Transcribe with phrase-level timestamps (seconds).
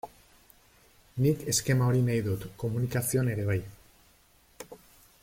[1.25, 3.63] Nik eskema hori nahi dut komunikazioan ere bai.